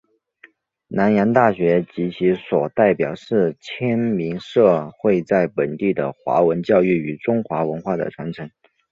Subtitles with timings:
[0.87, 8.49] 南洋大学及其所代表是迁民社会在本地的华文教育与中华文化的传承。